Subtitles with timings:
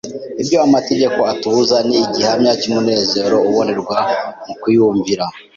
[0.41, 3.97] Ibyo amategeko atubuza ni igihamya cy’umunezero ubonerwa
[4.45, 5.25] mu kuyumvira.